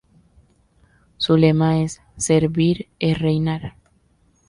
Su 1.17 1.37
lema 1.37 1.79
es 1.83 2.01
"Servir 2.17 2.87
es 2.99 3.19
Reinar". 3.19 3.75